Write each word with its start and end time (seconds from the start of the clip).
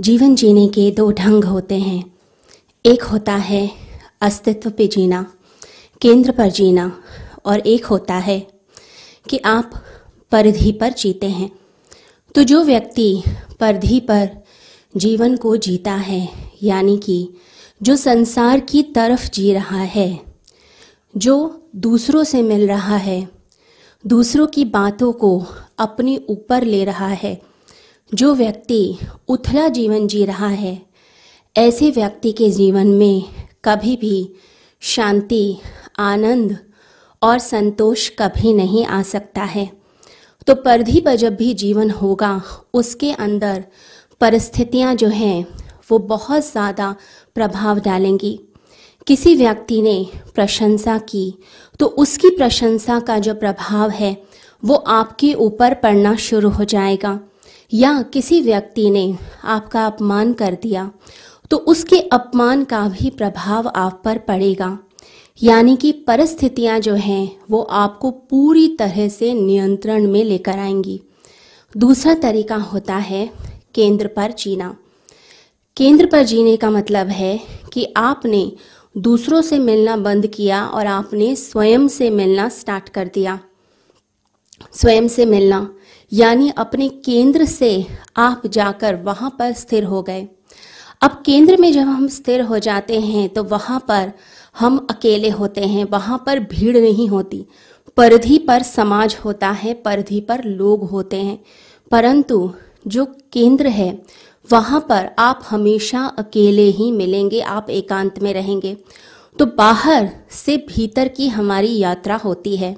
जीवन 0.00 0.34
जीने 0.34 0.68
के 0.68 0.90
दो 0.90 1.12
ढंग 1.12 1.44
होते 1.44 1.74
हैं। 1.74 2.16
एक 2.86 3.02
होता 3.02 3.34
है 3.34 3.70
अस्तित्व 4.20 4.70
पे 4.70 4.86
जीना, 4.86 5.34
केंद्र 6.00 6.32
पर 6.32 6.50
जीना, 6.50 7.02
और 7.44 7.58
एक 7.58 7.84
होता 7.84 8.14
है 8.14 8.46
कि 9.28 9.38
आप 9.38 9.70
परिधि 10.32 10.72
पर 10.72 10.92
जीते 10.92 11.26
हैं। 11.26 11.50
तो 12.34 12.42
जो 12.42 12.64
व्यक्ति 12.64 13.22
परिधि 13.60 14.00
पर 14.00 14.30
जीवन 14.96 15.36
को 15.36 15.56
जीता 15.56 15.92
है, 15.92 16.28
यानी 16.62 16.98
कि 16.98 17.30
जो 17.82 17.96
संसार 17.96 18.60
की 18.60 18.82
तरफ़ 18.82 19.30
जी 19.30 19.52
रहा 19.52 19.80
है, 19.80 20.20
जो 21.16 21.62
दूसरों 21.76 22.24
से 22.24 22.42
मिल 22.42 22.66
रहा 22.66 22.96
है, 22.96 23.28
दूसरों 24.06 24.46
की 24.46 24.64
बातों 24.64 25.12
को 25.12 25.44
अपने 25.78 26.20
ऊपर 26.28 26.64
ले 26.64 26.84
रहा 26.84 27.08
है 27.08 27.49
जो 28.14 28.34
व्यक्ति 28.34 28.98
उथला 29.28 29.66
जीवन 29.68 30.06
जी 30.06 30.24
रहा 30.24 30.48
है, 30.48 30.80
ऐसे 31.56 31.90
व्यक्ति 31.90 32.32
के 32.32 32.50
जीवन 32.50 32.86
में 32.86 33.22
कभी 33.64 33.96
भी 33.96 34.34
शांति, 34.82 35.58
आनंद 35.98 36.56
और 37.22 37.38
संतोष 37.38 38.08
कभी 38.18 38.52
नहीं 38.52 38.84
आ 38.86 39.00
सकता 39.02 39.42
है। 39.44 39.70
तो 40.46 40.54
परिधि 40.54 41.00
पर 41.00 41.14
जब 41.14 41.36
भी 41.36 41.52
जीवन 41.54 41.90
होगा, 41.90 42.42
उसके 42.74 43.12
अंदर 43.12 43.64
परिस्थितियाँ 44.20 44.94
जो 44.94 45.08
हैं, 45.08 45.46
वो 45.90 45.98
बहुत 45.98 46.42
ज़्यादा 46.42 46.94
प्रभाव 47.34 47.80
डालेंगी। 47.80 48.38
किसी 49.06 49.34
व्यक्ति 49.34 49.80
ने 49.82 50.06
प्रशंसा 50.34 50.98
की 51.00 51.34
तो 51.80 51.86
उसकी 51.86 52.30
प्रशंसा 52.30 52.98
का 53.00 53.18
जो 53.18 53.34
प्रभाव 53.34 53.90
है, 53.90 54.16
वो 54.62 54.74
आपके 54.74 55.34
ऊपर 55.34 55.74
पड़ना 55.74 56.14
शुरू 56.18 56.50
हो 56.50 56.64
जाएगा। 56.66 57.18
या 57.74 58.02
किसी 58.02 58.40
व्यक्ति 58.40 58.90
ने 58.90 59.18
आपका 59.44 59.86
अपमान 59.86 60.32
कर 60.32 60.58
दिया 60.62 60.90
तो 61.50 61.56
उसके 61.56 61.98
अपमान 61.98 62.64
का 62.64 62.88
भी 62.88 63.10
प्रभाव 63.10 63.68
आप 63.68 64.02
पर 64.04 64.18
पड़ेगा। 64.18 64.78
यानी 65.42 65.76
कि 65.76 65.92
परिस्थितियाँ 65.92 66.78
जो 66.80 66.94
हैं, 66.94 67.36
वो 67.50 67.62
आपको 67.62 68.10
पूरी 68.10 68.68
तरह 68.68 69.08
से 69.08 69.32
नियंत्रण 69.34 70.06
में 70.06 70.22
लेकर 70.24 70.58
आएँगी। 70.58 71.00
दूसरा 71.76 72.14
तरीका 72.14 72.56
होता 72.56 72.96
है 72.96 73.30
केंद्र 73.74 74.06
पर 74.06 74.32
जीना। 74.32 74.76
केंद्र 75.76 76.06
पर 76.06 76.22
जीने 76.22 76.56
का 76.56 76.70
मतलब 76.70 77.08
है 77.08 77.40
कि 77.72 77.92
आपने 77.96 78.52
दूसरों 78.98 79.42
से 79.42 79.58
मिलना 79.58 79.96
बंद 79.96 80.26
किया 80.26 80.64
और 80.64 80.86
आपने 80.86 81.34
स्वयं 81.36 81.88
से 81.88 82.10
मिलना 82.10 82.48
स्टार्ट 82.48 82.88
कर 82.88 83.10
दिया। 83.14 83.38
स्वयं 84.72 85.08
से 85.08 85.26
मिलना, 85.26 85.68
यानी 86.12 86.50
अपने 86.56 86.88
केंद्र 86.88 87.44
से 87.44 87.86
आप 88.16 88.46
जाकर 88.46 88.94
वहाँ 88.96 89.30
पर 89.38 89.52
स्थिर 89.52 89.84
हो 89.84 90.02
गए। 90.02 90.28
अब 91.02 91.22
केंद्र 91.26 91.56
में 91.56 91.72
जब 91.72 91.80
हम 91.80 92.06
स्थिर 92.08 92.40
हो 92.40 92.58
जाते 92.58 93.00
हैं 93.00 93.28
तो 93.28 93.44
वहाँ 93.44 93.78
पर 93.88 94.12
हम 94.58 94.86
अकेले 94.90 95.28
होते 95.28 95.60
हैं, 95.60 95.84
वहाँ 95.84 96.22
पर 96.26 96.40
भीड़ 96.40 96.76
नहीं 96.76 97.08
होती। 97.08 97.44
परिधि 97.96 98.38
पर 98.38 98.62
समाज 98.62 99.16
होता 99.24 99.50
है, 99.50 99.74
परिधि 99.74 100.20
पर 100.20 100.44
लोग 100.44 100.84
होते 100.84 101.16
हैं। 101.16 101.38
परंतु 101.90 102.52
जो 102.86 103.04
केंद्र 103.32 103.66
है, 103.66 104.02
वहाँ 104.52 104.80
पर 104.88 105.10
आप 105.18 105.40
हमेशा 105.50 106.04
अकेले 106.18 106.62
ही 106.62 106.90
मिलेंगे, 106.92 107.40
आप 107.40 107.70
एकांत 107.70 108.18
में 108.18 108.32
रहेंगे। 108.34 108.76
तो 109.38 109.46
बाहर 109.46 110.10
से 110.30 110.56
भीतर 110.68 111.08
की 111.08 111.28
हमारी 111.28 111.76
यात्रा 111.78 112.16
होती 112.16 112.56
है। 112.56 112.76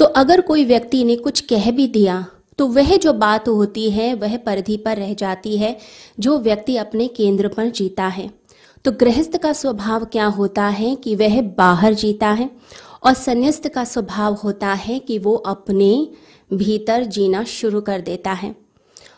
तो 0.00 0.04
अगर 0.04 0.40
कोई 0.40 0.64
व्यक्ति 0.64 1.04
ने 1.04 1.16
कुछ 1.16 1.40
कह 1.40 1.70
भी 1.70 1.86
दिया 1.86 2.24
तो 2.58 2.66
वह 2.66 2.96
जो 2.96 3.12
बात 3.12 3.48
होती 3.48 3.90
है, 3.90 4.14
वह 4.14 4.36
परिधि 4.36 4.76
पर 4.76 4.96
रह 4.96 5.12
जाती 5.14 5.56
है, 5.56 5.76
जो 6.20 6.38
व्यक्ति 6.38 6.76
अपने 6.76 7.06
केंद्र 7.08 7.48
पर 7.48 7.68
जीता 7.70 8.06
है। 8.06 8.28
तो 8.84 8.92
गृहस्थ 8.92 9.36
का 9.36 9.52
स्वभाव 9.52 10.04
क्या 10.04 10.26
होता 10.26 10.66
है 10.68 10.94
कि 10.94 11.14
वह 11.14 11.40
बाहर 11.42 11.94
जीता 11.94 12.30
है, 12.30 12.50
और 13.04 13.14
संन्यास्त 13.14 13.68
का 13.68 13.84
स्वभाव 13.84 14.34
होता 14.34 14.72
है 14.74 14.98
कि 14.98 15.18
वो 15.18 15.34
अपने 15.34 16.08
भीतर 16.52 17.04
जीना 17.04 17.44
शुरू 17.44 17.80
कर 17.80 18.00
देता 18.00 18.32
है। 18.32 18.54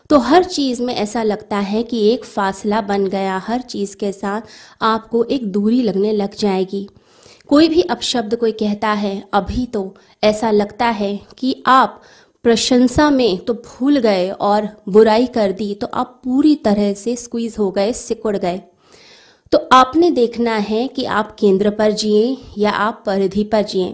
तो 0.09 0.17
हर 0.19 0.43
चीज़ 0.43 0.81
में 0.81 0.93
ऐसा 0.95 1.23
लगता 1.23 1.57
है 1.57 1.83
कि 1.83 2.07
एक 2.07 2.25
फासला 2.25 2.81
बन 2.81 3.07
गया, 3.07 3.37
हर 3.37 3.61
चीज़ 3.61 3.95
के 3.95 4.11
साथ 4.11 4.41
आपको 4.81 5.23
एक 5.23 5.51
दूरी 5.51 5.81
लगने 5.81 6.11
लग 6.11 6.35
जाएगी। 6.35 6.87
कोई 7.53 7.67
भी 7.69 7.81
अपशब्द 7.83 8.35
कोई 8.35 8.51
कहता 8.51 8.91
है, 8.91 9.23
अभी 9.33 9.65
तो 9.65 9.95
ऐसा 10.23 10.49
लगता 10.51 10.85
है 10.85 11.19
कि 11.37 11.63
आप 11.67 12.01
प्रशंसा 12.45 13.09
में 13.09 13.37
तो 13.37 13.53
भूल 13.55 13.97
गए 13.99 14.29
और 14.31 14.67
बुराई 14.89 15.25
कर 15.27 15.51
दी 15.51 15.73
तो 15.75 15.87
आप 15.93 16.19
पूरी 16.23 16.55
तरह 16.55 16.93
से 16.93 17.15
स्क्वीज 17.15 17.55
हो 17.59 17.69
गए, 17.71 17.91
सिकुड़ 17.93 18.35
गए। 18.37 18.61
तो 19.51 19.57
आपने 19.71 20.09
देखना 20.11 20.55
है 20.55 20.87
कि 20.87 21.05
आप 21.05 21.35
केंद्र 21.39 21.69
पर 21.69 21.91
जिए 21.93 22.37
या 22.57 22.71
आप 22.71 23.03
परिधि 23.05 23.43
पर 23.43 23.63
जिए, 23.63 23.91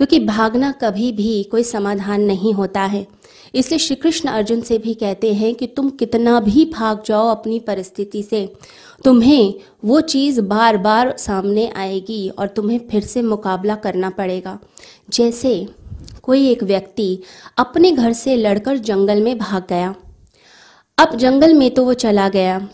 क्योंकि 0.00 0.20
भागना 0.20 0.72
कभी 0.72 1.10
भी 1.12 1.42
कोई 1.44 1.62
समाधान 1.64 2.22
नहीं 2.22 2.52
होता 2.54 2.82
है। 2.82 3.06
इसलिए 3.54 3.78
श्री 3.78 3.96
कृष्ण 3.96 4.28
अर्जुन 4.28 4.60
से 4.60 4.78
भी 4.78 4.94
कहते 4.94 5.32
हैं 5.34 5.54
कि 5.54 5.66
तुम 5.66 5.88
कितना 5.90 6.38
भी 6.40 6.64
भाग 6.64 7.02
जाओ 7.06 7.28
अपनी 7.28 7.58
परिस्थिति 7.60 8.22
से, 8.22 8.52
तुम्हें 9.04 9.54
वो 9.84 10.00
चीज़ 10.00 10.40
बार 10.40 10.76
बार 10.76 11.14
सामने 11.18 11.68
आएगी 11.68 12.28
और 12.28 12.48
तुम्हें 12.48 12.78
फिर 12.90 13.02
से 13.02 13.22
मुकाबला 13.22 13.74
करना 13.74 14.10
पड़ेगा। 14.10 14.58
जैसे 15.10 15.66
कोई 16.22 16.48
एक 16.48 16.62
व्यक्ति 16.62 17.18
अपने 17.58 17.90
घर 17.90 18.12
से 18.12 18.36
लड़कर 18.36 18.76
जंगल 18.78 19.22
में 19.22 19.36
भाग 19.38 19.66
गया। 19.68 19.94
अब 20.98 21.16
जंगल 21.16 21.54
में 21.54 21.70
तो 21.70 21.84
वो 21.84 21.94
चला 21.94 22.28
गया। 22.28 22.68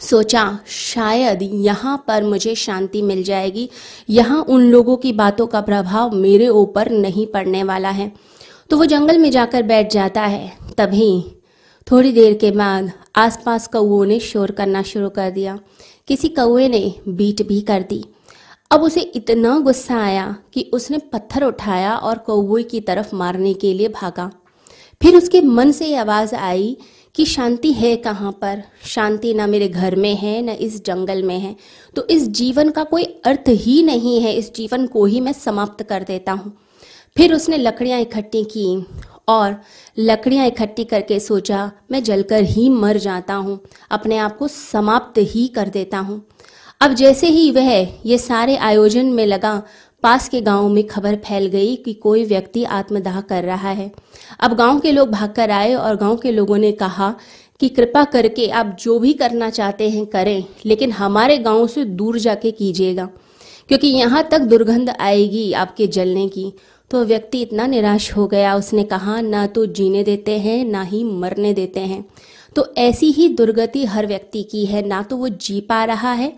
सोचा, 0.00 0.58
शायद 0.66 1.42
यहाँ 1.42 2.04
पर 2.08 2.24
मुझे 2.24 2.54
शांति 2.54 3.02
मिल 3.02 3.22
जाएगी। 3.22 3.68
यहाँ 4.10 4.42
उन 4.42 4.62
लोगों 4.62 4.96
की 4.96 5.12
बातों 5.12 5.46
का 5.46 5.60
प्रभाव 5.60 6.14
मेरे 6.14 6.48
ऊपर 6.48 6.90
नहीं 6.90 7.26
पड़ने 7.26 7.62
वाला 7.62 7.90
है। 7.90 8.12
तो 8.72 8.78
वो 8.78 8.84
जंगल 8.84 9.18
में 9.18 9.30
जाकर 9.30 9.62
बैठ 9.62 9.92
जाता 9.92 10.20
है। 10.20 10.52
तभी 10.78 11.36
थोड़ी 11.92 12.12
देर 12.12 12.34
के 12.34 12.50
बाद 12.50 12.92
आसपास 13.16 13.66
कौओं 13.66 14.04
ने 14.04 14.20
शोर 14.20 14.50
करना 14.50 14.82
शुरू 14.82 15.08
कर 15.08 15.30
दिया। 15.30 15.58
किसी 16.08 16.28
कौए 16.28 16.68
ने 16.68 16.94
बीट 17.08 17.48
भी 17.48 17.60
कर 17.60 17.82
दी। 17.82 18.04
अब 18.70 18.82
उसे 18.82 19.00
इतना 19.00 19.58
गुस्सा 19.58 19.96
आया 19.96 20.36
कि 20.54 20.70
उसने 20.72 20.98
पत्थर 20.98 21.44
उठाया 21.44 21.96
और 21.96 22.18
कौए 22.18 22.62
की 22.62 22.80
तरफ़ 22.80 23.16
मारने 23.16 23.54
के 23.54 23.74
लिए 23.74 23.88
भागा। 23.88 24.30
फिर 25.02 25.16
उसके 25.16 25.40
मन 25.40 25.70
से 25.70 25.86
ये 25.86 25.96
आवाज़ 25.96 26.34
आई 26.34 26.76
कि 27.14 27.24
शांति 27.24 27.72
है 27.72 27.96
कहाँ 27.96 28.32
पर? 28.32 28.62
शांति 28.84 29.34
ना 29.34 29.46
मेरे 29.46 29.68
घर 29.68 29.96
में 29.96 30.16
है, 30.16 30.42
ना 30.42 30.52
इस 30.52 30.84
जंगल 30.84 31.22
में 31.22 31.38
है। 31.38 31.56
तो 31.96 32.06
इस 32.06 32.28
जीवन 32.28 32.70
का 32.70 32.84
कोई 32.84 33.04
अर्थ 33.04 33.44
ही 33.48 33.82
नहीं 33.82 34.20
है। 34.20 34.34
इस 34.34 34.54
जीवन 34.54 34.86
को 34.86 35.04
ही 35.04 35.20
मैं 35.20 35.32
समाप्त 35.32 35.82
कर 35.82 36.02
देता 36.02 36.32
हूँ। 36.32 36.56
फिर 37.16 37.34
उसने 37.34 37.56
लकड़ियाँ 37.58 38.00
इकट्ठी 38.00 38.42
की 38.46 38.66
और 39.28 39.56
लकड़ियाँ 39.98 40.46
इकट्ठी 40.46 40.84
करके 40.84 41.18
सोचा, 41.20 41.70
मैं 41.90 42.02
जलकर 42.04 42.42
ही 42.44 42.68
मर 42.70 42.96
जाता 42.98 43.34
हूँ, 43.34 43.58
अपने 43.90 44.16
आप 44.18 44.36
को 44.36 44.48
समाप्त 44.48 45.18
ही 45.18 45.46
कर 45.48 45.68
देता 45.68 45.98
हूँ। 45.98 46.22
अब 46.80 46.94
जैसे 46.94 47.26
ही 47.28 47.50
वह 47.50 47.70
ये 48.06 48.18
सारे 48.18 48.56
आयोजन 48.58 49.06
में 49.06 49.24
लगा, 49.26 49.62
पास 50.02 50.28
के 50.28 50.40
गाँव 50.40 50.68
में 50.68 50.86
खबर 50.86 51.16
फैल 51.16 51.46
गई 51.46 51.74
कि 51.76 51.94
कोई 51.94 52.24
व्यक्ति 52.24 52.64
आत्मदाह 52.66 53.20
कर 53.22 53.44
रहा 53.44 53.70
है। 53.70 53.90
अब 54.40 54.54
गाँव 54.54 54.80
के 54.80 54.92
लोग 54.92 55.10
भागकर 55.10 55.50
आए 55.50 55.74
और 55.74 55.96
गाँव 55.96 56.16
के 56.16 56.30
लोगों 56.30 56.58
ने 56.58 56.72
कहा 56.74 57.14
कि 57.60 57.68
कृपा 57.68 58.04
करके 58.04 58.48
आप 58.50 58.76
जो 58.80 58.98
भी 58.98 59.12
करना 59.12 59.50
चाहते 59.50 59.90
हैं 59.90 60.06
करें, 60.06 60.44
लेकिन 60.66 60.92
हमारे 60.92 61.38
गाँव 61.38 61.66
से 61.66 61.84
दूर 61.84 62.18
जाके 62.18 62.50
कीजिएगा, 62.50 63.08
क्योंकि 63.68 63.88
यहाँ 63.88 64.28
तक 64.30 64.40
दुर्गंध 64.40 64.90
आएगी 64.90 65.52
आपके 65.54 65.86
जलने 65.88 66.28
की। 66.28 66.52
तो 66.92 67.04
व्यक्ति 67.04 67.40
इतना 67.42 67.66
निराश 67.66 68.12
हो 68.16 68.26
गया। 68.26 68.54
उसने 68.54 68.84
कहा, 68.84 69.20
ना 69.20 69.46
तो 69.46 69.66
जीने 69.66 70.02
देते 70.04 70.38
हैं, 70.38 70.64
ना 70.64 70.82
ही 70.82 71.04
मरने 71.04 71.52
देते 71.54 71.80
हैं। 71.80 72.04
तो 72.56 72.74
ऐसी 72.78 73.10
ही 73.10 73.28
दुर्गति 73.28 73.84
हर 73.84 74.06
व्यक्ति 74.06 74.42
की 74.42 74.66
है। 74.66 74.86
ना 74.86 75.02
तो 75.02 75.16
वो 75.16 75.28
जी 75.28 75.60
पा 75.60 75.84
रहा 75.84 76.12
है, 76.12 76.32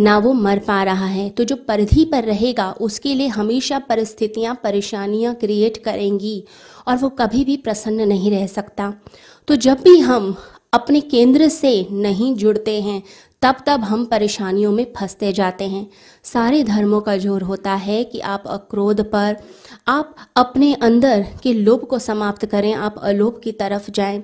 ना 0.00 0.18
वो 0.18 0.32
मर 0.32 0.58
पा 0.58 0.82
रहा 0.82 1.06
है। 1.06 1.28
तो 1.30 1.44
जो 1.44 1.56
परिधि 1.56 2.04
पर 2.04 2.24
रहेगा, 2.24 2.70
उसके 2.72 3.14
लिए 3.14 3.26
हमेशा 3.26 3.78
परिस्थितियाँ, 3.78 4.60
परेशानियाँ 4.62 5.34
क्रिएट 5.34 5.76
करेंगी 5.76 6.44
और 6.88 6.96
वो 6.96 7.08
कभी 7.08 7.44
भी 7.44 7.56
प्रसन्न 7.56 8.08
नहीं 8.08 8.30
रह 8.30 8.46
सकता। 8.46 8.94
तो 9.48 9.56
जब 9.56 9.80
भी 9.80 9.98
हम 9.98 10.36
अपने 10.72 11.00
केंद्र 11.00 11.48
से 11.48 11.86
नहीं 11.90 12.34
जुड़ते 12.34 12.80
हैं 12.80 13.02
तब 13.44 13.56
तब 13.66 13.80
हम 13.80 14.04
परेशानियों 14.04 14.70
में 14.72 14.86
फंसते 14.96 15.32
जाते 15.32 15.64
हैं। 15.64 15.86
सारे 16.24 16.62
धर्मों 16.64 17.00
का 17.00 17.16
ज़ोर 17.16 17.42
होता 17.42 17.74
है 17.74 18.04
कि 18.04 18.20
आप 18.20 18.44
अक्रोध 18.46 19.00
पर, 19.00 19.36
आप 19.88 20.14
अपने 20.36 20.72
अंदर 20.74 21.26
के 21.42 21.52
लोभ 21.52 21.84
को 21.84 21.98
समाप्त 21.98 22.46
करें, 22.46 22.72
आप 22.74 22.94
अलोभ 22.98 23.40
की 23.44 23.52
तरफ़ 23.52 23.90
जाएँ। 23.90 24.22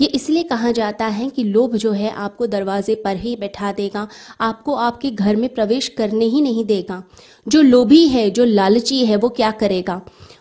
ये 0.00 0.06
इसलिए 0.06 0.42
कहा 0.42 0.70
जाता 0.70 1.06
है 1.06 1.28
कि 1.28 1.44
लोभ 1.44 1.76
जो 1.76 1.92
है 1.92 2.10
आपको 2.10 2.46
दरवाजे 2.46 2.94
पर 2.94 3.16
ही 3.16 3.36
बैठा 3.36 3.72
देगा, 3.72 4.08
आपको 4.40 4.74
आपके 4.74 5.10
घर 5.10 5.36
में 5.36 5.48
प्रवेश 5.54 5.88
करने 5.88 6.24
ही 6.24 6.40
नहीं 6.40 6.64
देगा। 6.64 7.02
जो 7.48 7.62
लोभी 7.62 8.06
है, 8.08 8.30
जो 8.30 8.44
लालची 8.44 9.04
है, 9.06 9.16
वो 9.16 9.28
क्या 9.28 9.50
करेगा? 9.50 10.00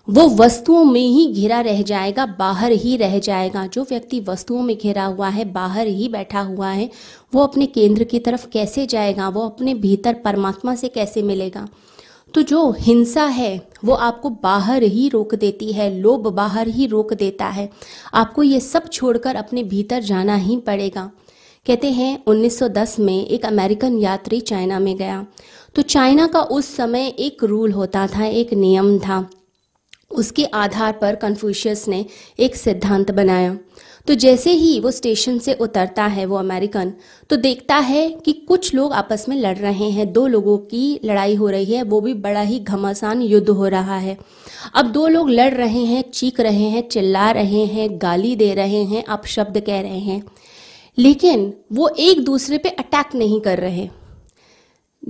वो 0.10 0.30
वस्तुओं 0.30 0.84
में 0.84 1.08
ही 1.08 1.34
घिरा 1.34 1.62
रह 1.62 1.82
जाएगा, 1.82 2.26
बाहर 2.26 2.72
ही 2.72 2.98
रह 2.98 3.20
जाएगा। 3.20 3.68
जो 3.68 3.84
व्यक्ति 3.84 4.20
वस्तुओं 4.20 4.62
में 4.62 4.78
घिरा 4.78 5.06
हुआ 5.06 5.30
है, 5.30 5.46
बाहर 5.46 5.88
ही 5.88 6.08
बैठा 6.08 6.40
हुआ 6.40 6.70
है, 6.70 6.90
वो 7.36 7.44
अपने 7.44 7.66
केंद्र 7.66 8.04
की 8.04 8.20
तरफ़ 8.20 8.48
कैसे 8.48 8.86
जाएगा? 8.86 9.30
वो 9.30 9.42
अपने 9.42 9.74
भीतर 9.74 10.14
परमात्मा 10.14 10.76
से 10.76 10.88
कैसे 10.88 11.22
मिलेगा? 11.22 11.68
तो 12.34 12.42
जो 12.42 12.76
हिंसा 12.80 13.24
है, 13.24 13.68
वो 13.86 13.94
आपको 13.94 14.30
बाहर 14.30 14.84
ही 14.84 15.10
रोक 15.10 15.36
देती 15.36 15.72
है, 15.72 16.00
लोभ 16.00 16.28
बाहर 16.28 16.68
ही 16.68 16.86
रोक 16.86 17.14
देता 17.14 17.46
है। 17.46 17.70
आपको 18.14 18.44
ये 18.44 18.60
सब 18.60 18.90
छोड़कर 18.90 19.36
अपने 19.36 19.64
भीतर 19.64 20.02
जाना 20.02 20.36
ही 20.36 20.58
पड़ेगा। 20.58 21.12
कहते 21.68 21.92
हैं 21.92 22.24
1910 22.28 23.00
में 23.00 23.26
एक 23.26 23.46
अमेरिकन 23.46 23.98
यात्री 23.98 24.40
चाइना 24.40 24.80
में 24.80 24.98
गया। 24.98 25.26
तो 25.76 25.82
चाइना 25.82 26.28
का 26.28 26.42
उस 26.42 26.76
समय 26.76 27.08
एक 27.08 27.44
रूल 27.44 27.72
होता 27.72 28.08
था, 28.08 28.26
एक 28.26 28.54
नियम 28.54 29.00
था। 29.00 29.30
उसके 30.12 30.46
आधार 30.46 30.94
पर 30.94 31.16
कन्फ्यूशियस 31.16 31.88
ने 31.88 32.06
एक 32.40 32.56
सिद्धांत 32.56 33.12
बनाया। 33.12 33.58
तो 34.08 34.14
जैसे 34.14 34.52
ही 34.52 34.80
वो 34.80 34.92
स्टेशन 34.92 35.38
से 35.38 35.54
उतरता 35.54 36.06
है 36.06 36.26
वो 36.26 36.36
अमेरिकन 36.36 36.94
तो 37.30 37.36
देखता 37.36 37.76
है 37.76 38.10
कि 38.26 38.34
कुछ 38.34 38.74
लोग 38.74 38.94
आपस 38.94 39.26
में 39.30 39.38
लड़ 39.38 39.58
रहे 39.58 39.90
हैं। 39.90 40.14
दो 40.14 40.28
लोगों 40.28 40.58
की 40.58 41.00
लड़ाई 41.06 41.36
हो 41.36 41.50
रही 41.50 41.66
है, 41.66 41.84
वो 41.84 42.02
भी 42.02 42.14
बड़ा 42.14 42.42
ही 42.42 42.60
घमासान 42.60 43.22
युद्ध 43.22 43.50
हो 43.50 43.68
रहा 43.68 43.98
है। 43.98 44.18
अब 44.76 44.92
दो 44.92 45.08
लोग 45.08 45.30
लड़ 45.30 45.54
रहे 45.54 45.84
हैं, 45.86 46.12
चीख 46.12 46.40
रहे 46.40 46.64
हैं, 46.64 46.90
चिल्ला 46.90 47.32
रहे 47.32 47.66
हैं, 47.66 47.90
गाली 48.02 48.36
दे 48.36 48.54
रहे 48.54 48.84
हैं 48.84 49.04
अपशब्द 49.04 49.60
कह 49.60 49.82
रहे 49.82 50.00
हैं। 50.00 50.24
लेकिन 50.98 51.54
वो 51.74 51.88
एक 52.00 52.24
दूसरे 52.24 52.58
पे 52.58 52.70
अटैक 52.70 53.16
नहीं 53.16 53.42
कर 53.42 53.58
रहे। 53.58 53.90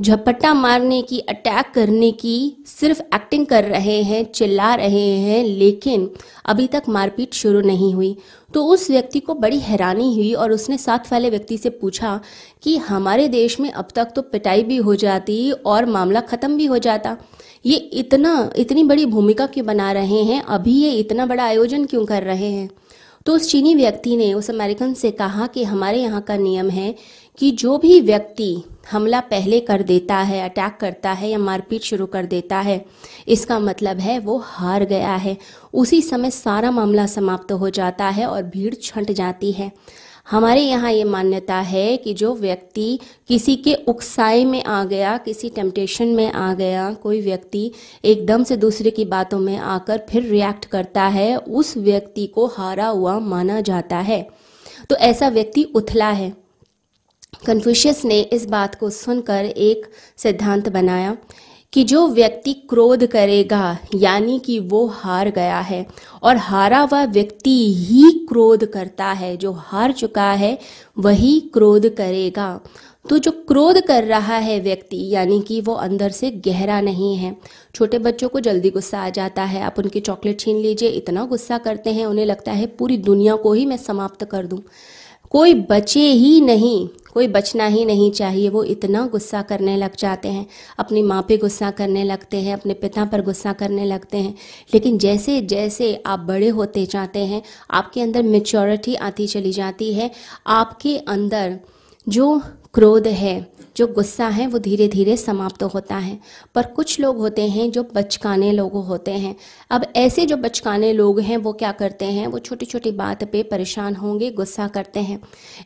झपट्टा 0.02 0.54
मारने 0.54 1.02
की 1.02 1.20
अटैक 1.20 1.72
करने 1.76 2.12
की, 2.12 2.64
सिर्फ़ 2.68 3.02
एक्टिंग 3.16 3.46
कर 3.46 3.64
रहे 3.64 4.04
हैं, 4.04 4.32
चिल्ला 4.32 4.76
रहे 4.76 5.08
हैं, 5.18 5.44
लेकिन 5.44 6.10
अभी 6.46 6.68
तक 6.68 6.84
मारपीट 6.90 7.34
शुरू 7.34 7.62
नहीं 7.62 7.94
हुई। 7.94 8.18
तो 8.54 8.66
उस 8.66 8.90
व्यक्ति 8.92 9.20
को 9.20 9.34
बड़ी 9.34 9.60
हैरानी 9.60 10.16
हुई 10.16 10.34
और 10.34 10.52
उसने 10.52 10.78
साथ 10.78 11.12
वाले 11.12 11.30
व्यक्ति 11.30 11.58
से 11.58 11.70
पूछा 11.70 12.20
कि 12.64 12.78
हमारे 12.78 13.28
देश 13.28 13.60
में 13.60 13.72
अब 13.72 13.88
तक 13.96 14.06
तो 14.06 14.22
पिटाई 14.22 14.64
भी 14.64 14.78
हो 14.78 14.96
जाती 14.96 15.52
और 15.52 15.86
मामला 15.86 16.22
ख़त्म 16.22 16.58
भी 16.58 16.66
हो 16.66 16.78
जाता। 16.78 17.18
ये 17.66 17.76
इतना, 17.76 18.52
इतनी 18.56 18.84
बड़ी 18.84 19.06
भूमिका 19.06 19.46
क्यों 19.46 19.66
बना 19.66 19.92
रहे 19.92 20.24
हैं? 20.24 20.42
अभी 20.42 20.72
ये 20.72 20.92
इतना 20.92 21.26
बड़ा 21.26 21.44
आयोजन 21.44 21.86
क्यों 21.86 22.06
कर 22.06 22.24
रहे 22.24 22.52
हैं? 22.52 22.70
तो 23.26 23.36
उस 23.36 23.52
चीनी 23.52 23.76
व्यक्ति 23.76 24.18
ने, 24.18 24.34
उस 24.34 24.50
अमेरिकन 24.50 24.94
से 24.94 25.12
कहा 25.12 25.48
कि 25.48 25.64
हमारे 25.64 26.02
यहाँ 26.02 26.22
का 26.22 26.38
नियम 26.38 26.70
है 26.70 26.96
कि 27.40 27.52
जो 27.52 27.78
भी 27.78 28.00
व्यक्ति 28.02 28.64
हमला 28.92 29.20
पहले 29.20 29.60
कर 29.60 29.82
देता 29.84 30.18
है 30.18 30.42
अटैक 30.42 30.78
करता 30.82 31.12
है 31.12 31.30
या 31.30 31.38
मारपीट 31.38 31.82
शुरू 31.82 32.06
कर 32.06 32.26
देता 32.26 32.60
है, 32.60 32.86
इसका 33.28 33.60
मतलब 33.60 34.00
है 34.00 34.20
वो 34.20 34.38
हार 34.38 34.86
गया 34.86 35.16
है। 35.16 35.38
उसी 35.74 36.02
समय 36.02 36.32
सारा 36.32 36.72
मामला 36.72 37.06
समाप्त 37.06 37.52
हो 37.52 37.70
जाता 37.70 38.10
है 38.10 38.26
और 38.26 38.44
भीड़ 38.44 38.74
छंट 38.74 39.12
जाती 39.12 39.52
है। 39.52 39.72
हमारे 40.30 40.62
यहाँ 40.62 40.92
ये 40.92 41.04
मान्यता 41.04 41.56
है 41.56 41.96
कि 41.98 42.14
जो 42.14 42.34
व्यक्ति 42.36 43.00
किसी 43.28 43.56
के 43.56 43.74
उकसाए 43.74 44.44
में 44.46 44.64
आ 44.64 44.84
गया, 44.84 45.18
किसी 45.18 45.50
टेम्पटेशन 45.50 46.08
में 46.08 46.32
आ 46.32 46.54
गया, 46.54 46.92
कोई 46.94 47.22
व्यक्ति 47.22 47.72
एकदम 48.06 48.44
से 48.44 48.58
दूसरे 48.58 48.92
की 48.92 49.06
बातों 49.06 49.40
में 49.40 49.58
आकर 49.58 50.02
फिर 50.10 50.24
रिएक्ट 50.24 50.66
करता 50.66 51.08
है, 51.08 51.36
उस 51.38 51.78
व्यक्ति 51.78 52.28
को 52.28 52.46
हारा 52.48 52.88
हुआ 52.88 53.18
माना 53.20 53.62
जाता 53.62 53.98
है। 53.98 54.22
तो 54.90 54.96
ऐसा 54.96 55.30
व्यक्ति 55.30 55.64
उथला 55.64 56.10
है। 56.12 56.49
कन्फ्यूशियस 57.46 58.06
ने 58.06 58.22
इस 58.22 58.46
बात 58.46 58.76
को 58.76 58.90
सुनकर 58.90 59.46
एक 59.46 59.86
सिद्धांत 60.18 60.70
बनाया 60.70 61.18
कि 61.74 61.84
जो 61.84 62.08
व्यक्ति 62.08 62.54
क्रोध 62.54 63.06
करेगा, 63.08 63.78
यानी 63.96 64.40
कि 64.40 64.60
वो 64.60 64.88
हार 64.88 65.30
गया 65.30 65.60
है, 65.60 65.86
और 66.24 66.38
हारा 66.38 66.80
हुआ 66.80 67.06
व्यक्ति 67.06 67.74
ही 67.74 68.12
क्रोध 68.12 68.66
करता 68.66 69.06
है, 69.06 69.38
जो 69.38 69.52
हार 69.52 69.92
चुका 69.92 70.32
है, 70.32 70.60
वही 70.98 71.40
क्रोध 71.40 71.96
करेगा। 71.96 72.60
तो 73.10 73.18
जो 73.18 73.32
क्रोध 73.32 73.82
कर 73.82 74.04
रहा 74.04 74.38
है 74.38 74.60
व्यक्ति, 74.60 75.10
यानी 75.10 75.42
कि 75.42 75.62
वो 75.62 75.74
अंदर 75.74 76.10
से 76.10 76.32
गहरा 76.32 76.82
नहीं 76.82 77.16
है। 77.16 77.36
छोटे 77.76 78.00
बच्चों 78.00 78.30
को 78.30 78.40
जल्दी 78.40 78.70
गुस्सा 78.70 79.00
आ 79.00 79.10
जाता 79.10 79.44
है, 79.44 79.62
आप 79.62 79.80
उनकी 79.80 80.00
चॉकलेट 80.00 80.40
छीन 80.40 80.58
लीजिए, 80.58 80.90
इतना 80.90 81.26
गुस्सा 81.26 81.58
करते 81.58 81.90
हैं, 81.90 82.06
उन्हें 82.06 82.26
लगता 82.26 82.52
है 82.52 82.66
पूरी 82.66 82.98
दुनिया 82.98 83.36
को 83.36 83.54
ही 83.54 83.66
मैं 83.66 83.78
समाप्त 83.78 84.24
कर 84.24 84.46
दूँ। 84.46 84.62
कोई 85.30 85.54
बचे 85.54 86.12
ही 86.12 86.42
नहीं 86.42 86.90
कोई 87.14 87.28
बचना 87.28 87.66
ही 87.66 87.86
नहीं 87.86 88.12
चाहिए, 88.12 88.50
वो 88.50 88.64
इतना 88.64 89.08
गुस्सा 89.08 89.42
करने 89.42 89.78
लग 89.78 89.96
जाते 89.96 90.28
हैं, 90.28 90.48
अपनी 90.78 91.02
माँ 91.02 91.26
पे 91.28 91.38
गुस्सा 91.38 91.72
करने 91.72 92.04
लगते 92.04 92.38
हैं, 92.38 92.54
अपने 92.54 92.74
पिता 92.74 93.06
पर 93.06 93.22
गुस्सा 93.22 93.54
करने 93.54 93.86
लगते 93.86 94.18
हैं। 94.18 94.36
लेकिन 94.74 94.98
जैसे 94.98 95.42
जैसे 95.42 96.04
आप 96.06 96.20
बड़े 96.20 96.48
होते 96.48 96.86
जाते 96.86 97.20
हैं, 97.20 97.42
आपके 97.72 98.02
अंदर 98.02 98.24
मेच्योरिटी 98.24 98.96
आती 98.96 99.28
चली 99.28 99.52
जाती 99.52 99.94
है, 99.94 100.12
आपके 100.48 100.98
अंदर 100.98 101.60
जो 102.10 102.42
क्रोध 102.74 103.08
है 103.08 103.59
जो 103.78 103.88
गुस्सा 103.88 104.28
है, 104.28 104.48
वो 104.48 104.60
धीरे 104.60 104.88
धीरे 104.88 105.18
समाप्त 105.18 105.64
होता 105.64 105.96
है। 105.96 106.20
पर 106.56 106.66
कुछ 106.66 107.00
लोग 107.00 107.18
होते 107.18 107.42
हैं 107.42 107.72
जो 107.72 107.88
बचकाने 107.96 108.52
लोग 108.52 108.74
होते 108.74 109.12
हैं। 109.12 109.36
अब 109.72 109.86
ऐसे 109.96 110.26
जो 110.26 110.38
बचकाने 110.38 110.94
लोग 110.94 111.20
हैं, 111.20 111.38
वो 111.38 111.54
क्या 111.54 111.72
करते 111.72 112.06
हैं? 112.06 112.28
वो 112.28 112.40
छोटी 112.40 112.66
छोटी 112.66 112.92
बात 112.92 113.32
पे 113.32 113.44
परेशान 113.44 113.96
होंगे, 113.96 114.32
गुस्सा 114.32 114.68
करते 114.68 115.00
हैं। 115.00 115.22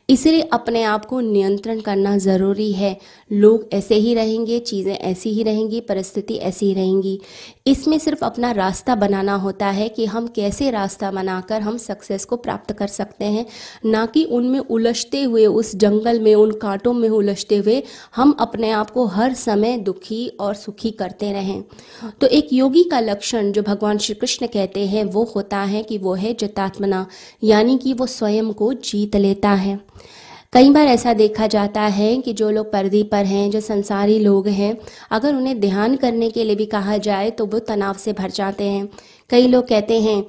इसलिए 0.10 0.42
अपने 0.42 0.84
आप 0.84 1.06
को 1.06 1.20
नियंत्रण 1.20 1.80
करना 1.80 2.18
ज़रूरी 2.18 2.72
है। 2.74 2.98
लोग 3.32 3.70
ऐसे 3.74 3.96
ही 3.96 4.14
रहेंगे, 4.14 4.60
चीज़ें 4.60 4.98
ऐसी 4.98 5.30
ही 5.30 5.44
रहेंगी, 5.44 5.82
परिस्थिति 5.82 6.36
ऐसी 6.36 6.66
ही 6.66 6.74
रहेंगी। 6.74 7.22
इसमें 7.68 8.00
सिर्फ़ 8.00 8.26
अपना 8.26 8.52
रास्ता 8.52 8.96
बनाना 8.96 9.36
होता 9.36 9.68
है 9.68 9.90
कि 9.90 10.06
हम 10.06 10.28
कैसे 10.28 10.72
रास्ता 10.72 11.12
बनाकर 11.12 11.62
हम 11.62 11.78
सक्सेस 11.78 12.26
को 12.26 12.36
प्राप्त 12.36 12.74
कर 12.74 12.88
सकते 12.88 13.26
हैं। 13.26 13.46
ना 13.86 14.06
कि 14.06 14.24
उनमें 14.24 14.60
उलझते 14.60 15.24
हुए, 15.24 15.46
उस 15.46 15.76
जंगल 15.76 16.20
में, 16.20 16.36
उन 16.36 16.52
कांटों 16.52 16.94
में 16.94 17.10
उलझते 17.10 17.58
हुए 17.58 17.84
हम 18.16 18.32
अपने 18.40 18.70
आप 18.72 18.90
को 18.90 19.06
हर 19.06 19.34
समय 19.34 19.78
दुखी 19.78 20.28
और 20.40 20.54
सुखी 20.56 20.92
करते 20.92 21.32
रहें। 21.34 21.64
तो 22.22 22.28
एक 22.28 22.54
योगी 22.54 22.84
का 22.84 23.00
लक्षण 23.00 23.52
जो 23.52 23.62
भगवान 23.62 23.98
श्री 23.98 24.16
कृष्ण 24.16 24.48
कहते 24.48 24.86
हैं, 24.88 25.04
वो 25.04 25.24
होता 25.36 25.58
है 25.58 25.84
कि 25.84 25.98
वो 25.98 26.14
है 26.14 26.34
जितात्मना 26.34 27.06
यानी 27.44 27.78
कि 27.78 27.94
वो 27.94 28.06
स्वयं 28.08 28.52
को 28.54 28.74
जीत 28.74 29.16
लेता 29.16 29.50
है। 29.50 29.80
कई 30.54 30.70
बार 30.70 30.88
ऐसा 30.88 31.14
देखा 31.14 31.48
जाता 31.48 31.82
है 31.82 32.16
कि 32.18 32.34
जो 32.34 32.50
लोग 32.50 32.72
पर्दी 32.72 33.02
पर 33.04 33.26
हैं, 33.26 33.50
जो 33.52 33.60
संसारी 33.60 34.20
लोग 34.20 34.48
हैं, 34.48 34.78
अगर 35.12 35.36
उन्हें 35.36 35.60
ध्यान 35.60 35.96
करने 35.96 36.30
के 36.30 36.44
लिए 36.44 36.56
भी 36.56 36.66
कहा 36.66 36.98
जाए 36.98 37.30
तो 37.30 37.46
वो 37.46 37.60
तनाव 37.60 37.94
से 37.94 38.14
भर 38.14 38.32
जाते 38.32 38.64
हैं। 38.64 38.88
कई 39.30 39.48
लोग 39.48 39.68
कहते 39.68 40.00
हैं 40.02 40.24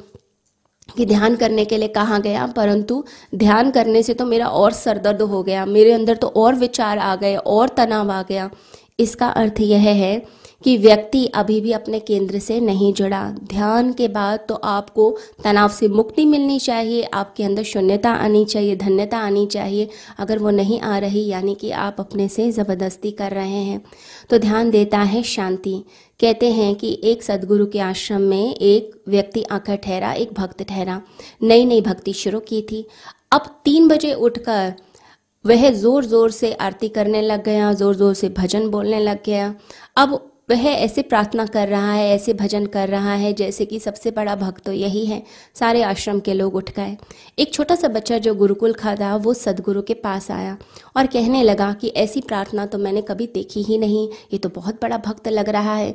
कि 0.88 1.06
ध्यान 1.06 1.36
करने 1.36 1.64
के 1.64 1.76
लिए 1.76 1.88
कहाँ 1.88 2.20
गया, 2.20 2.46
परंतु 2.46 3.04
ध्यान 3.34 3.70
करने 3.70 4.02
से 4.02 4.14
तो 4.14 4.26
मेरा 4.26 4.46
और 4.46 4.72
सरदर्द 4.72 5.22
हो 5.22 5.42
गया, 5.42 5.64
मेरे 5.66 5.92
अंदर 5.92 6.16
तो 6.16 6.26
और 6.26 6.54
विचार 6.54 6.98
आ 6.98 7.14
गए, 7.16 7.36
और 7.36 7.68
तनाव 7.68 8.10
आ 8.10 8.22
गया। 8.22 8.50
इसका 8.98 9.28
अर्थ 9.28 9.60
यह 9.60 9.80
है 9.80 10.22
कि 10.64 10.76
व्यक्ति 10.78 11.24
अभी 11.34 11.60
भी 11.60 11.72
अपने 11.72 11.98
केंद्र 12.00 12.38
से 12.38 12.58
नहीं 12.60 12.92
जुड़ा। 12.94 13.22
ध्यान 13.44 13.92
के 13.92 14.08
बाद 14.10 14.44
तो 14.48 14.54
आपको 14.54 15.10
तनाव 15.44 15.68
से 15.70 15.88
मुक्ति 15.90 16.24
मिलनी 16.26 16.58
चाहिए, 16.58 17.02
आपके 17.04 17.44
अंदर 17.44 17.62
शून्यता 17.64 18.12
आनी 18.12 18.44
चाहिए, 18.44 18.76
धन्यता 18.76 19.18
आनी 19.18 19.46
चाहिए। 19.46 19.88
अगर 20.18 20.38
वो 20.38 20.50
नहीं 20.52 20.80
आ 20.82 20.98
रही, 20.98 21.26
यानी 21.26 21.54
कि 21.54 21.70
आप 21.72 21.96
अपने 22.00 22.28
से 22.28 22.50
ज़बरदस्ती 22.52 23.10
कर 23.12 23.32
रहे 23.32 23.62
हैं 23.62 23.80
तो 24.30 24.38
ध्यान 24.38 24.70
देता 24.70 24.98
है 25.00 25.22
शांति। 25.24 25.82
कहते 26.20 26.50
हैं 26.52 26.74
कि 26.74 26.98
एक 27.04 27.22
सदगुरु 27.22 27.66
के 27.66 27.78
आश्रम 27.80 28.20
में 28.22 28.54
एक 28.54 29.02
व्यक्ति 29.08 29.42
आकर 29.42 29.76
ठहरा, 29.76 30.12
एक 30.12 30.32
भक्त 30.32 30.62
ठहरा। 30.62 31.00
नई 31.42 31.64
नई 31.64 31.80
भक्ति 31.82 32.12
शुरू 32.14 32.40
की 32.42 32.62
थी। 32.62 32.86
अब 33.32 33.54
तीन 33.64 33.88
बजे 33.88 34.12
उठकर 34.14 34.74
वह 35.44 35.70
ज़ोर 35.72 36.04
ज़ोर 36.04 36.30
से 36.30 36.52
आरती 36.54 36.88
करने 36.90 37.20
लग 37.22 37.42
गया 37.44 37.72
ज़ोर 37.74 37.94
ज़ोर 37.94 38.14
से 38.14 38.28
भजन 38.30 38.68
बोलने 38.70 39.00
लग 39.00 39.18
गया। 39.26 39.54
अब 39.96 40.20
वह 40.48 40.64
ऐसे 40.64 41.02
प्रार्थना 41.02 41.44
कर 41.46 41.68
रहा 41.68 41.92
है, 41.92 42.08
ऐसे 42.08 42.32
भजन 42.34 42.66
कर 42.66 42.88
रहा 42.88 43.14
है, 43.14 43.32
जैसे 43.32 43.64
कि 43.66 43.78
सबसे 43.80 44.10
बड़ा 44.10 44.34
भक्त 44.36 44.64
तो 44.64 44.72
यही 44.72 45.04
है। 45.06 45.22
सारे 45.54 45.82
आश्रम 45.82 46.20
के 46.20 46.34
लोग 46.34 46.54
उठ 46.54 46.70
गए। 46.70 46.96
एक 47.38 47.52
छोटा 47.54 47.74
सा 47.74 47.88
बच्चा 47.88 48.18
जो 48.18 48.34
गुरुकुल 48.34 48.72
खा 48.72 48.94
था, 48.94 49.14
वो 49.16 49.34
सदगुरु 49.34 49.82
के 49.82 49.94
पास 49.94 50.30
आया 50.30 50.56
और 50.96 51.06
कहने 51.06 51.42
लगा 51.42 51.72
कि 51.72 51.88
ऐसी 51.88 52.20
प्रार्थना 52.20 52.66
तो 52.66 52.78
मैंने 52.78 53.02
कभी 53.02 53.26
देखी 53.26 53.62
ही 53.62 53.78
नहीं। 53.78 54.08
ये 54.32 54.38
तो 54.38 54.48
बहुत 54.48 54.82
बड़ा 54.82 54.98
भक्त 54.98 55.28
लग 55.28 55.48
रहा 55.48 55.74
है। 55.74 55.94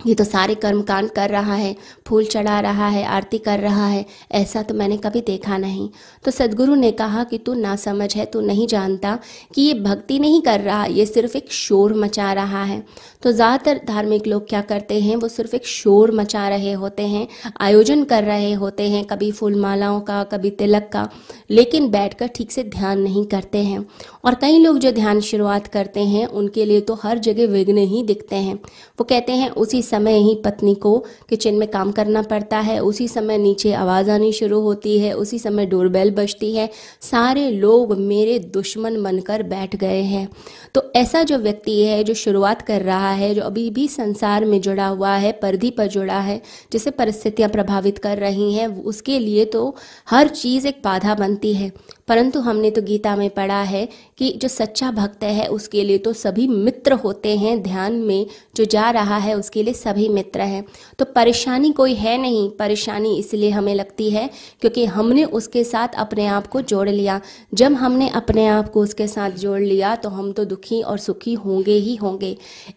ये 0.00 0.14
तो 0.14 0.24
सारे 0.24 0.54
कर्म 0.54 0.80
कांड 0.82 1.10
कर 1.10 1.30
रहा 1.30 1.54
है, 1.54 1.74
फूल 2.06 2.24
चढ़ा 2.24 2.58
रहा 2.60 2.88
है, 2.88 3.04
आरती 3.04 3.38
कर 3.38 3.58
रहा 3.58 3.86
है, 3.86 4.04
ऐसा 4.32 4.62
तो 4.62 4.74
मैंने 4.74 4.96
कभी 4.96 5.20
देखा 5.20 5.58
नहीं। 5.58 5.88
तो 6.24 6.30
सदगुरु 6.30 6.74
ने 6.74 6.90
कहा 6.92 7.22
कि 7.24 7.38
तू 7.38 7.54
ना 7.54 7.74
समझ 7.76 8.14
है, 8.16 8.24
तू 8.24 8.40
नहीं 8.40 8.66
जानता 8.66 9.18
कि 9.54 9.62
ये 9.62 9.74
भक्ति 9.74 10.18
नहीं 10.18 10.40
कर 10.42 10.60
रहा, 10.60 10.84
ये 10.84 11.06
सिर्फ़ 11.06 11.36
एक 11.36 11.52
शोर 11.52 11.94
मचा 11.94 12.32
रहा 12.32 12.64
है। 12.64 12.82
तो 13.22 13.32
ज़्यादातर 13.32 13.80
धार्मिक 13.86 14.26
लोग 14.26 14.48
क्या 14.48 14.60
करते 14.60 15.00
हैं, 15.00 15.16
वो 15.16 15.28
सिर्फ़ 15.28 15.54
एक 15.56 15.66
शोर 15.66 16.12
मचा 16.12 16.48
रहे 16.48 16.72
होते 16.72 17.02
हैं, 17.02 17.26
आयोजन 17.60 18.04
कर 18.04 18.24
रहे 18.24 18.52
होते 18.52 18.88
हैं, 18.88 19.04
कभी 19.04 19.30
फूल 19.32 19.54
मालाओं 19.54 20.00
का, 20.00 20.22
कभी 20.24 20.50
तिलक 20.50 20.90
का, 20.92 21.08
लेकिन 21.50 21.90
बैठकर 21.90 22.26
ठीक 22.26 22.52
से 22.52 22.62
ध्यान 22.64 23.00
नहीं 23.00 23.24
करते 23.26 23.58
हैं। 23.58 23.84
और 24.24 24.34
कई 24.34 24.58
लोग 24.58 24.78
जो 24.78 24.92
ध्यान 24.92 25.20
शुरुआत 25.20 25.66
करते 25.66 26.00
हैं, 26.00 26.26
उनके 26.26 26.64
लिए 26.64 26.80
तो 26.80 26.94
हर 26.94 27.18
जगह 27.18 27.46
विघ्न 27.46 27.78
ही 27.78 28.02
दिखते 28.02 28.36
हैं। 28.36 28.54
वो 28.54 29.04
कहते 29.04 29.32
हैं, 29.32 29.50
उसी 29.50 29.82
समय 29.84 30.18
ही 30.18 30.34
पत्नी 30.44 30.74
को 30.74 31.04
किचन 31.28 31.54
में 31.54 31.70
काम 31.70 31.92
करना 31.92 32.22
पड़ता 32.22 32.58
है। 32.58 32.78
उसी 32.80 33.08
समय 33.08 33.38
नीचे 33.38 33.72
आवाज़ 33.72 34.10
आनी 34.10 34.32
शुरू 34.32 34.60
होती 34.60 34.98
है। 34.98 35.12
उसी 35.12 35.38
समय 35.38 35.66
डोरबेल 35.66 36.10
बजती 36.10 36.54
है। 36.56 36.70
सारे 37.00 37.50
लोग 37.50 37.98
मेरे 37.98 38.38
दुश्मन 38.38 39.02
बनकर 39.02 39.42
बैठ 39.42 39.76
गए 39.76 40.02
हैं। 40.02 40.28
तो 40.74 40.82
ऐसा 40.96 41.22
जो 41.22 41.38
व्यक्ति 41.38 41.82
है, 41.82 42.04
जो 42.04 42.14
शुरुआत 42.14 42.62
कर 42.62 42.82
रहा 42.82 43.12
है, 43.12 43.34
जो 43.34 43.42
अभी 43.42 43.70
भी 43.70 43.88
संसार 43.88 44.44
में 44.44 44.60
जुड़ा 44.60 44.86
हुआ 44.86 45.14
है, 45.16 45.32
परिधि 45.32 45.70
पर 45.70 45.86
जुड़ा 45.86 46.20
है, 46.20 46.42
जिसे 46.72 46.90
परिस्थितियाँ 46.90 47.50
प्रभावित 47.50 47.98
कर 47.98 48.18
रही 48.18 48.52
हैं, 48.54 48.82
उसके 48.82 49.18
लिए 49.18 49.44
तो 49.44 49.76
हर 50.10 50.28
चीज़ 50.28 50.66
एक 50.66 50.80
बाधा 50.84 51.14
बनती 51.14 51.54
है। 51.54 51.72
परंतु 52.08 52.40
हमने 52.40 52.70
तो 52.70 52.82
गीता 52.82 53.14
में 53.16 53.28
पढ़ा 53.30 53.60
है 53.62 53.88
कि 54.18 54.30
जो 54.32 54.48
सच्चा 54.48 54.90
भक्त 54.90 55.22
है, 55.24 55.46
उसके 55.46 55.82
लिए 55.84 55.98
तो 55.98 56.12
सभी 56.14 56.46
मित्र 56.48 56.92
होते 56.94 57.36
हैं 57.36 57.62
ध्यान 57.62 57.92
में, 57.94 58.26
जो 58.56 58.64
जा 58.64 58.90
रहा 58.90 59.16
है 59.18 59.34
उसके 59.34 59.62
लिए 59.62 59.74
सभी 59.74 60.08
मित्र 60.08 60.40
हैं। 60.42 60.64
तो 60.98 61.04
परेशानी 61.06 61.70
कोई 61.72 61.94
है 61.94 62.16
नहीं, 62.18 62.48
परेशानी 62.50 63.16
इसलिए 63.18 63.50
हमें 63.50 63.74
लगती 63.74 64.10
है 64.10 64.28
क्योंकि 64.60 64.84
हमने 64.86 65.24
उसके 65.24 65.64
साथ 65.64 65.94
अपने 65.96 66.26
आप 66.26 66.46
को 66.46 66.60
जोड़ 66.62 66.88
लिया। 66.88 67.20
जब 67.54 67.72
हमने 67.74 68.08
अपने 68.14 68.46
आप 68.48 68.68
को 68.68 68.82
उसके 68.82 69.06
साथ 69.06 69.30
जोड़ 69.38 69.60
लिया 69.60 69.94
तो 69.96 70.08
हम 70.08 70.30
तो 70.32 70.44
दुखी 70.44 70.80
और 70.82 70.98
सुखी 70.98 71.34
होंगे 71.36 71.76
ही 71.78 71.94
होंगे। 71.96 72.36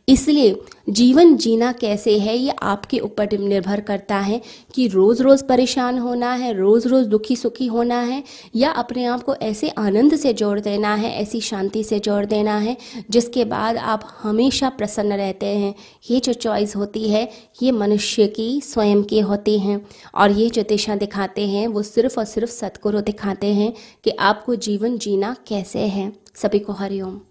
इसलिए 0.09 0.55
जीवन 0.89 1.35
जीना 1.37 1.71
कैसे 1.71 2.17
है, 2.19 2.37
ये 2.37 2.53
आपके 2.63 2.99
ऊपर 2.99 3.37
निर्भर 3.39 3.79
करता 3.81 4.17
है 4.17 4.41
कि 4.75 4.87
रोज़ 4.87 5.21
रोज़ 5.23 5.43
परेशान 5.43 5.97
होना 5.99 6.33
है 6.33 6.53
रोज़ 6.53 6.87
रोज़ 6.87 7.07
दुखी 7.07 7.35
सुखी 7.35 7.67
होना 7.67 7.99
है, 8.01 8.23
या 8.55 8.71
अपने 8.73 9.05
आप 9.17 9.23
को 9.23 9.35
ऐसे 9.35 9.69
आनंद 9.69 10.15
से 10.15 10.33
जोड़ 10.33 10.59
देना 10.59 10.95
है, 10.95 11.21
ऐसी 11.21 11.41
शांति 11.41 11.83
से 11.83 11.99
जोड़ 11.99 12.25
देना 12.25 12.57
है, 12.57 12.77
जिसके 13.09 13.45
बाद 13.45 13.77
आप 13.77 14.19
हमेशा 14.23 14.69
प्रसन्न 14.69 15.13
रहते 15.13 15.45
हैं। 15.45 15.75
ये 16.11 16.19
जो 16.19 16.33
चॉइस 16.33 16.75
होती 16.75 17.09
है, 17.09 17.31
ये 17.63 17.71
मनुष्य 17.71 18.27
की 18.27 18.61
स्वयं 18.61 19.03
की 19.03 19.19
होती 19.19 19.59
हैं। 19.59 19.87
और 20.15 20.31
ये 20.31 20.49
जो 20.49 20.63
दिशा 20.63 20.95
दिखाते 20.95 21.47
हैं, 21.47 21.67
वो 21.67 21.81
सिर्फ़ 21.83 22.19
और 22.19 22.25
सिर्फ़ 22.25 22.49
सतगुरु 22.49 23.01
दिखाते 23.01 23.47
हैं 23.47 23.73
कि 24.03 24.09
आपको 24.09 24.55
जीवन 24.55 24.97
जीना 24.97 25.35
कैसे 25.47 25.79
है। 25.79 26.13
सभी 26.35 26.59
को 26.59 26.73
हरिओम। 26.73 27.21